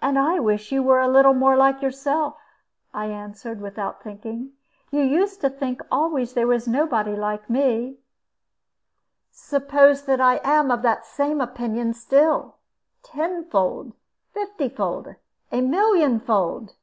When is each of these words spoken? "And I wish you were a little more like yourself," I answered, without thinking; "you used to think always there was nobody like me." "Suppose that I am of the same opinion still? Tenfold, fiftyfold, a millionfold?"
"And 0.00 0.20
I 0.20 0.38
wish 0.38 0.70
you 0.70 0.84
were 0.84 1.00
a 1.00 1.08
little 1.08 1.34
more 1.34 1.56
like 1.56 1.82
yourself," 1.82 2.36
I 2.94 3.06
answered, 3.06 3.60
without 3.60 4.00
thinking; 4.00 4.52
"you 4.92 5.00
used 5.00 5.40
to 5.40 5.50
think 5.50 5.82
always 5.90 6.34
there 6.34 6.46
was 6.46 6.68
nobody 6.68 7.16
like 7.16 7.50
me." 7.50 7.98
"Suppose 9.32 10.04
that 10.04 10.20
I 10.20 10.36
am 10.44 10.70
of 10.70 10.82
the 10.82 11.02
same 11.02 11.40
opinion 11.40 11.92
still? 11.92 12.54
Tenfold, 13.02 13.94
fiftyfold, 14.32 15.16
a 15.50 15.60
millionfold?" 15.60 16.74